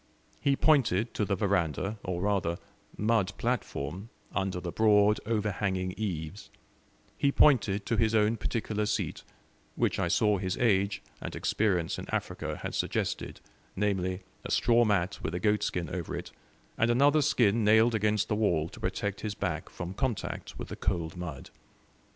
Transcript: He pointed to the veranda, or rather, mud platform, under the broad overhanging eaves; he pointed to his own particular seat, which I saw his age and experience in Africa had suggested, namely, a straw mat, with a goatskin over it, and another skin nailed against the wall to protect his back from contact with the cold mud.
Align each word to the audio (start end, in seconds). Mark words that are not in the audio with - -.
He 0.39 0.55
pointed 0.55 1.13
to 1.13 1.25
the 1.25 1.35
veranda, 1.35 1.99
or 2.03 2.21
rather, 2.21 2.57
mud 2.97 3.33
platform, 3.37 4.09
under 4.33 4.59
the 4.59 4.71
broad 4.71 5.19
overhanging 5.27 5.93
eaves; 5.95 6.49
he 7.19 7.31
pointed 7.31 7.85
to 7.85 7.97
his 7.97 8.15
own 8.15 8.35
particular 8.37 8.87
seat, 8.87 9.21
which 9.75 9.99
I 9.99 10.07
saw 10.07 10.39
his 10.39 10.57
age 10.57 11.03
and 11.21 11.35
experience 11.35 11.99
in 11.99 12.07
Africa 12.09 12.57
had 12.63 12.73
suggested, 12.73 13.41
namely, 13.75 14.23
a 14.43 14.49
straw 14.49 14.85
mat, 14.85 15.19
with 15.21 15.35
a 15.35 15.39
goatskin 15.39 15.87
over 15.93 16.15
it, 16.15 16.31
and 16.79 16.89
another 16.89 17.21
skin 17.21 17.63
nailed 17.63 17.93
against 17.93 18.27
the 18.27 18.33
wall 18.35 18.69
to 18.69 18.79
protect 18.79 19.21
his 19.21 19.35
back 19.35 19.69
from 19.69 19.93
contact 19.93 20.57
with 20.57 20.69
the 20.69 20.75
cold 20.75 21.15
mud. 21.15 21.51